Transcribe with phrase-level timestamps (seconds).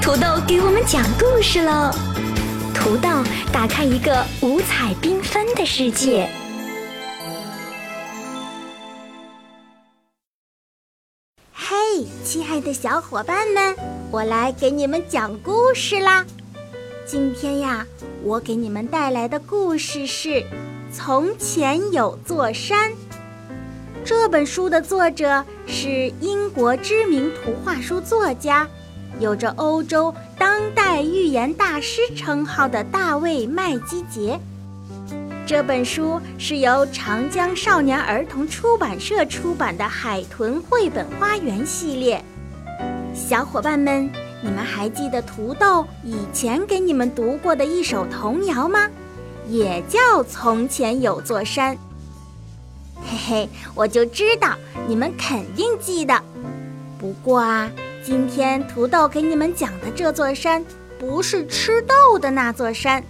[0.00, 1.90] 土豆给我们讲故事喽！
[2.74, 3.08] 土豆
[3.52, 6.28] 打开一个五彩缤纷的世界。
[11.52, 11.74] 嘿，
[12.24, 13.74] 亲爱的小伙伴们，
[14.10, 16.24] 我来给你们讲故事啦！
[17.06, 17.86] 今天呀，
[18.22, 20.28] 我给你们带来的故事是
[20.92, 22.90] 《从前有座山》。
[24.04, 28.68] 这本书的作者是英国知名图画书作家，
[29.20, 34.38] 有着欧洲当代寓言大师称号的大卫·麦基杰。
[35.46, 42.24] 这本书是由长江少年儿童出版社出版的《海豚绘本花园》系列。
[43.14, 44.10] 小伙伴们，
[44.42, 48.88] 你们还记得土豆以前给你们读过的一首童谣吗？
[49.48, 51.76] 也叫《从前有座山》。
[53.06, 54.56] 嘿嘿，我就知道
[54.88, 56.18] 你们肯定记得。
[56.98, 57.70] 不过啊，
[58.06, 60.62] 今天土豆给你们讲的这座山，
[60.98, 63.02] 不是吃豆的那座山，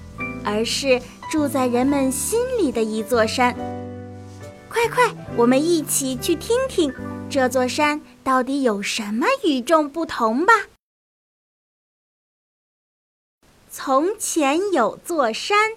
[0.44, 3.52] 而是住在人们心里的一座山。
[4.68, 6.94] 快快，我们一起去听听
[7.28, 10.52] 这座山到底有什么与众不同吧。
[13.68, 15.72] 从前有座山。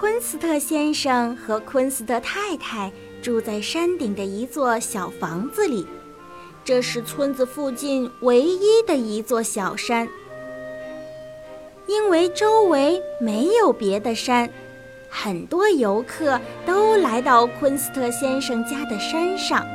[0.00, 5.86] 昆斯特先生和昆斯特太太住在山顶的一座小房子里，
[6.64, 10.08] 这是村子附近唯一的一座小山。
[11.86, 14.48] 因为周围没有别的山，
[15.10, 19.66] 很多游客都来到昆斯特先生家的山上，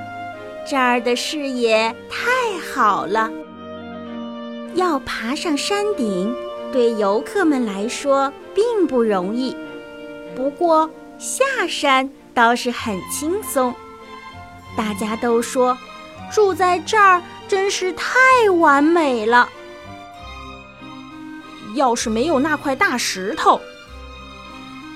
[0.66, 3.30] 这儿的视野太好了。
[4.76, 6.34] 要爬上山顶，
[6.72, 9.56] 对游客们来说并不容易。
[10.36, 13.76] 不过下山倒是很轻松，
[14.78, 15.78] 大家都说
[16.32, 19.50] 住在这儿真是太完美了。
[21.76, 23.62] 要是没有那块大石头，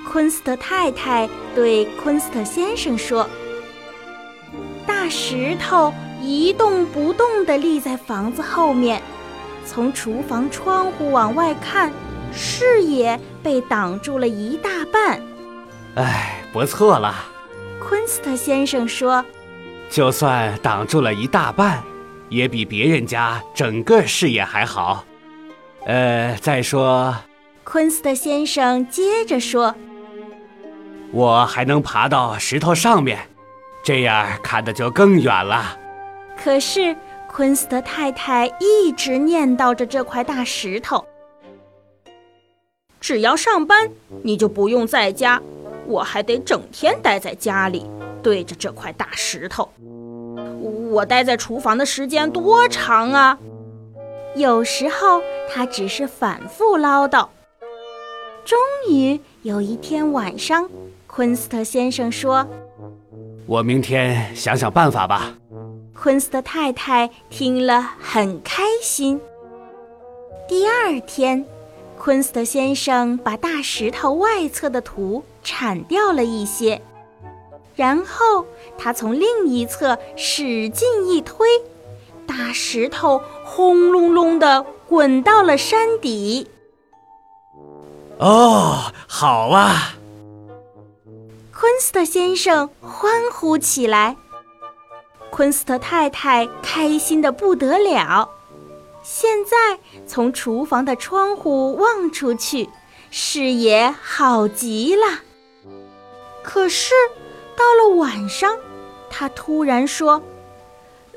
[0.10, 3.30] 昆斯特太太对昆斯特先生说
[4.88, 9.02] ：“大石头一动不动地立在房子后面，
[9.66, 11.92] 从厨房窗户往外看，
[12.34, 15.22] 视野被挡住了一大半。”
[15.96, 17.14] 哎，不错了，
[17.80, 19.24] 昆斯特先生说
[19.92, 21.84] ：“就算挡住了一大半，
[22.30, 25.04] 也比别人家整个视野还好。”
[25.86, 27.16] 呃，再说，
[27.64, 29.76] 昆斯特先生接着说
[31.12, 33.20] ：“我还能爬到石头上面，
[33.84, 35.78] 这样看的就更远了。”
[36.42, 36.96] 可是，
[37.28, 41.06] 昆斯特太太一直念叨着这块大石头。
[43.00, 43.90] 只要上班，
[44.24, 45.42] 你就不用在家。
[45.88, 47.90] 我还得整天待在家里，
[48.22, 49.70] 对着这块大石头。
[50.90, 53.38] 我待在厨房的时间多长啊？
[54.36, 55.22] 有时候
[55.54, 57.28] 他只是反复唠叨。
[58.44, 58.58] 终
[58.90, 60.70] 于有一天晚上，
[61.08, 62.48] 昆斯特先生说
[63.48, 65.34] ：“我明天想想办法吧。”
[65.94, 69.20] 昆斯特太太听了很开心。
[70.48, 71.46] 第二天。
[71.98, 76.82] 昆斯特先生把大石头外侧的土铲掉了一些，
[77.82, 78.46] 然后
[78.78, 81.48] 他从另一侧使劲一推，
[82.28, 86.48] 大石头轰隆隆地滚到了山底。
[88.20, 89.96] 哦，好啊！
[91.52, 94.16] 昆斯特先生欢呼起来，
[95.32, 98.30] 昆斯特太太开心的不得了。
[99.02, 99.58] 现在
[100.06, 102.70] 从厨房的窗户望出去，
[103.10, 105.22] 视野好极了。
[106.44, 106.94] 可是
[107.56, 108.58] 到了晚上，
[109.10, 110.22] 她突然说：“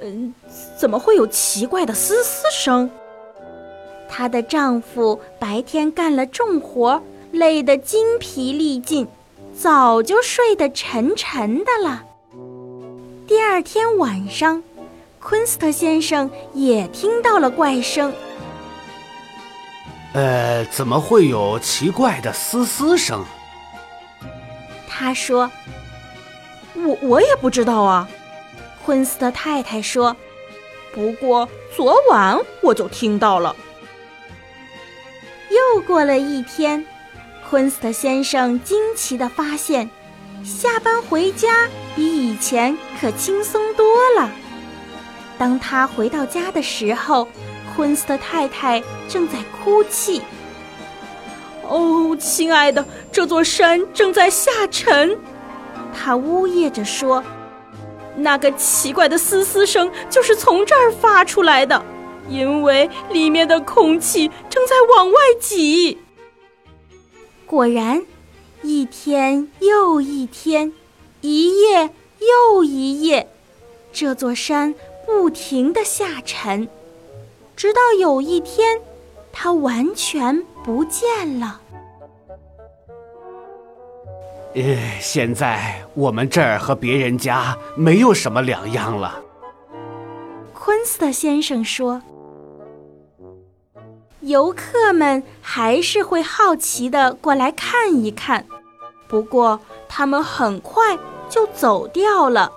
[0.01, 0.35] 嗯，
[0.79, 2.91] 怎么会有奇怪的嘶嘶声？”
[4.09, 7.03] 她的丈夫白天干了重活，
[7.33, 9.09] 累得精疲力尽，
[9.59, 12.05] 早就睡得沉沉的了。
[13.27, 14.63] 第二天晚上。
[15.27, 18.13] 昆斯特先生也听到了怪声。
[20.13, 23.25] 呃，怎么会有奇怪的嘶嘶声？
[24.87, 25.51] 他说
[26.85, 28.09] ：“我我也不知道啊。”
[28.85, 30.15] 昆斯特太太说
[30.95, 33.57] ：“不过昨晚我就听到了。”
[35.51, 36.85] 又过了一天，
[37.49, 39.89] 昆斯特先生惊奇的发现，
[40.45, 43.87] 下班回家比以前可轻松多
[44.19, 44.31] 了。
[45.39, 47.29] 当他回到家的时候，
[47.75, 50.21] 昆斯特太太正在哭泣。
[51.69, 55.19] 哦，亲爱的，这座山正在下沉，
[55.95, 57.25] 他呜咽着说
[58.19, 61.83] ：“那个奇怪的嘶嘶声就是从这儿发出来的。
[62.27, 65.99] 因为里面的空气正在往外挤。
[67.45, 68.03] 果然，
[68.63, 70.73] 一天又一天，
[71.21, 73.29] 一夜又一夜，
[73.93, 74.75] 这座山
[75.07, 76.67] 不停地下沉，
[77.55, 78.81] 直到有一天，
[79.31, 81.61] 它完全不见了。
[84.55, 84.63] 呃，
[85.01, 89.21] 现在我们这儿和别人家没有什么两样了。
[90.53, 92.01] 昆斯特先生说
[94.21, 98.47] ：“游客们还是会好奇的过来看一看，
[99.09, 99.59] 不过
[99.89, 100.97] 他们很快
[101.29, 102.53] 就走掉了。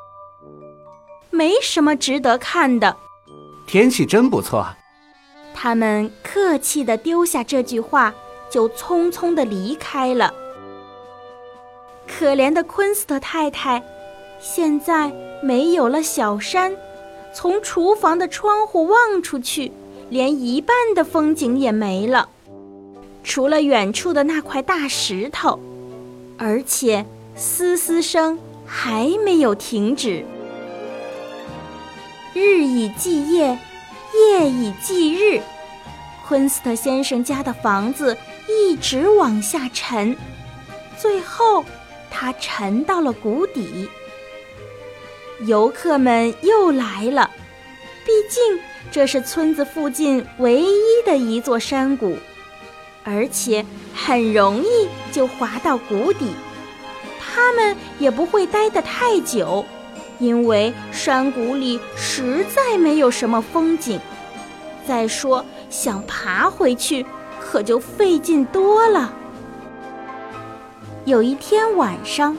[1.32, 2.96] 没什么值得看的。
[3.66, 4.68] 天气真不错。”
[5.60, 8.14] 他们客气的丢下这句话，
[8.52, 10.32] 就匆匆的离开了。
[12.08, 13.84] 可怜的昆斯特太太，
[14.40, 15.12] 现在
[15.44, 16.76] 没有了小山。
[17.34, 19.72] 从厨房的窗户望出去，
[20.10, 22.30] 连一半的风景也没了，
[23.24, 25.60] 除了远处的那块大石头，
[26.38, 27.06] 而且
[27.36, 30.26] 嘶嘶声还没有停止。
[32.34, 33.60] 日以继夜，
[34.14, 35.42] 夜以继日，
[36.28, 38.18] 昆斯特先生家的房子
[38.48, 40.16] 一直往下沉，
[41.00, 41.64] 最后，
[42.10, 43.90] 它沉到了谷底。
[45.46, 47.30] 游客们又来了，
[48.06, 48.60] 毕竟
[48.92, 52.18] 这是村子附近唯一的一座山谷，
[53.04, 53.64] 而且
[53.94, 56.32] 很容易就滑到谷底。
[57.20, 59.64] 他们也不会待得太久，
[60.18, 64.00] 因为山谷里实在没有什么风景。
[64.88, 67.06] 再说，想爬回去
[67.40, 69.14] 可就费劲多了。
[71.08, 72.36] 有一天晚上。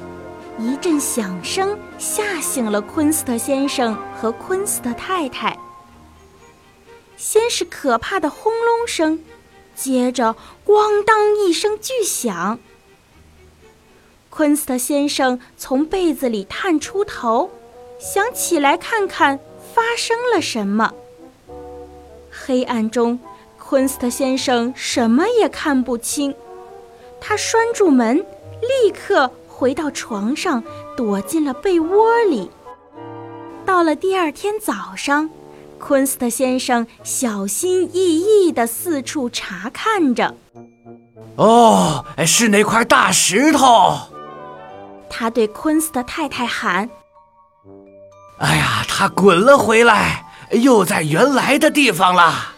[0.58, 5.58] 一阵响声吓醒了昆斯特先生和昆斯特太太。
[7.16, 9.24] 先是可怕的轰隆声，
[9.74, 10.36] 接着
[10.66, 12.58] 咣当一声巨响。
[14.28, 17.50] 昆斯特先生从被子里探出头，
[17.98, 19.38] 想起来看看
[19.72, 20.92] 发生了什么。
[22.30, 23.18] 黑暗中，
[23.56, 26.34] 昆斯特先生什么也看不清，
[27.18, 28.26] 他拴住门，
[28.60, 29.30] 立刻。
[29.46, 30.62] 回到床上，
[30.96, 32.48] 躲进了被窝里。
[33.66, 35.28] 到了第二天早上，
[35.80, 40.32] 昆斯特先生小心翼翼地四处查看着。
[41.34, 43.98] 哦，是那块大石头！
[45.10, 46.88] 他对昆斯特太太喊
[48.38, 52.54] ：“哎呀，它滚了回来，又在原来的地方了。”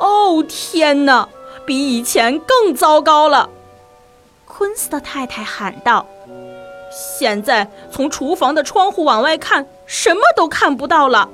[0.00, 1.28] 哦，天哪，
[1.66, 3.50] 比以前更糟糕了！
[4.56, 6.06] 昆斯特太太喊道
[7.18, 11.28] ：“现在从厨房的窗户往外看，什么都看不到了。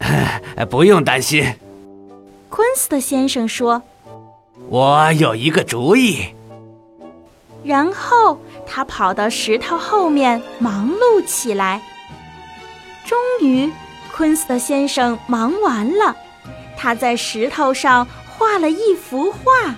[0.68, 1.54] ”“不用担心。”
[2.50, 3.80] 昆斯特先生说
[4.68, 6.34] ，“我有一个主意。”
[7.62, 11.80] 然后他跑到石头后面忙碌起来。
[13.06, 13.70] 终于，
[14.12, 16.16] 昆斯特先生忙完了，
[16.76, 19.76] 他在石头上画了一幅画。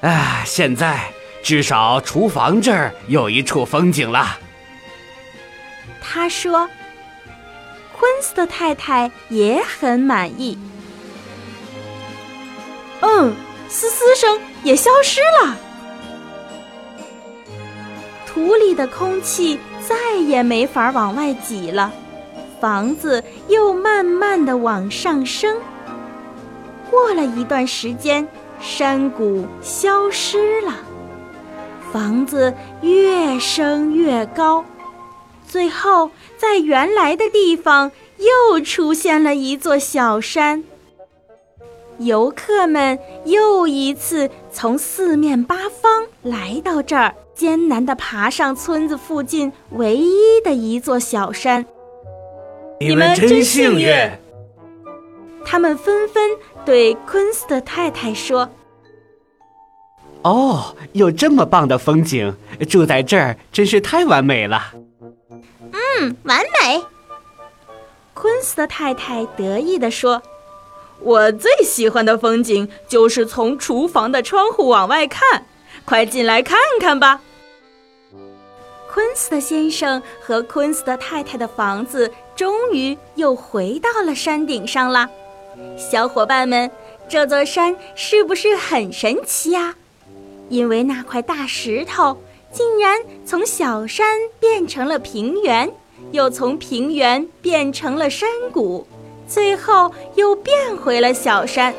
[0.00, 0.98] 啊，现在
[1.42, 4.38] 至少厨房这儿有一处风景了。
[6.00, 6.68] 他说
[7.92, 10.58] ：“昆斯特太太也很满意。”
[13.00, 13.34] 嗯，
[13.68, 15.56] 嘶嘶声也消失了，
[18.26, 21.92] 土里的空气再也没法往外挤了，
[22.58, 25.58] 房子又慢慢的往上升。
[26.90, 28.26] 过了一段时间。
[28.60, 30.74] 山谷消失了，
[31.92, 32.52] 房子
[32.82, 34.64] 越升越高，
[35.48, 40.62] 最后在原来的地方又出现了一座小山。
[41.98, 51.66] 游客们又一次从四面八方来到这儿，艰难地爬上村子附近唯一的一座小山。
[52.78, 54.10] 你们真幸运！
[55.44, 56.30] 他们纷纷
[56.64, 58.48] 对昆斯特太太说
[60.22, 62.36] ：“哦，有这么棒的风景，
[62.68, 64.74] 住在这儿真是太完美了。
[65.72, 66.84] ”“嗯，完美。”
[68.14, 70.22] 昆斯特太太得意地说
[71.00, 75.46] ：“我最喜欢的风景就是从厨房的窗户往外看，
[75.86, 77.22] 快进来看看吧。”
[78.92, 85.08] 昆斯特先生和昆斯特太太的房子终于又回到了山顶上了。
[85.76, 86.70] 小伙伴们，
[87.08, 89.74] 这座山是不是很神奇呀？
[90.48, 92.16] 因为那块大石头
[92.52, 95.72] 竟然从小山变成了平原，
[96.10, 98.86] 又从平原变成了山谷，
[99.28, 101.72] 最后又变回了小山。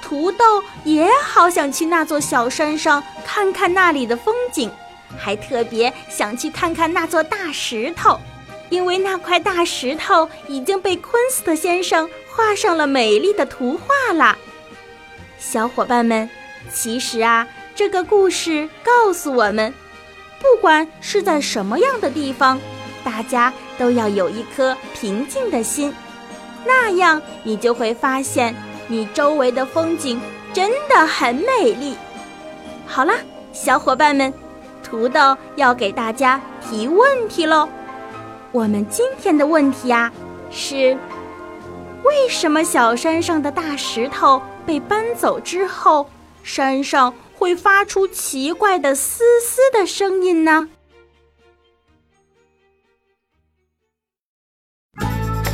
[0.00, 4.70] 土豆也好想去那座小山上看看那里的风景，
[5.18, 8.20] 还特别想去看看那座大石头，
[8.68, 14.36] 因为那块大石头已经被昆斯特先生画上了美丽的图画了。
[15.38, 16.28] 小伙伴们，
[16.72, 19.72] 其实啊，这个故事告诉我们，
[20.40, 22.58] 不管是在什么样的地方，
[23.04, 25.94] 大家都要有一颗平静的心，
[26.64, 28.54] 那样你就会发现。
[28.86, 30.20] 你周围的风景
[30.52, 31.96] 真的很美丽。
[32.86, 33.14] 好啦，
[33.50, 34.30] 小伙伴们，
[34.82, 37.66] 土豆要给大家提问题喽。
[38.52, 40.12] 我们今天的问题呀
[40.50, 40.94] 是：
[42.04, 46.08] 为什么小山上的大石头被搬走之后，
[46.42, 50.68] 山上会发出奇怪的嘶嘶的声音呢？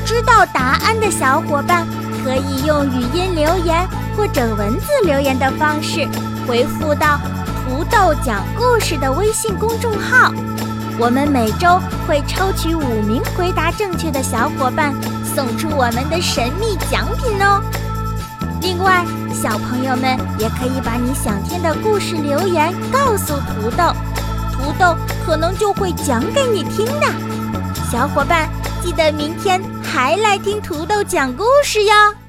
[0.04, 1.87] 知道答案的小伙伴。
[2.23, 6.07] 可以用语音留言或者文字留言的方式
[6.47, 7.19] 回复到
[7.64, 10.30] “土豆讲故事”的微信公众号，
[10.99, 14.95] 我们每周会抽取五名回答正确的小伙伴，
[15.34, 17.62] 送出我们的神秘奖品哦。
[18.60, 23.94] 另外，小朋友们也可以把你想听的故事留言告诉土豆，
[24.52, 27.06] 土豆可能就会讲给你听的。
[27.90, 28.49] 小伙伴。
[28.82, 32.20] 记得明天还来听土豆讲故事哟。